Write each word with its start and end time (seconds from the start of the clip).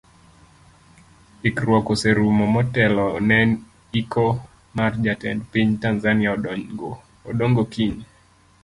Ikruok 1.49 1.85
oserumo 1.93 2.45
motelo 2.55 3.05
ne 3.27 3.39
iko 4.01 4.25
mar 4.77 4.91
jatend 5.05 5.39
piny 5.51 5.69
tanzania 5.83 6.29
Odongo 7.29 7.63
kiny. 7.73 7.97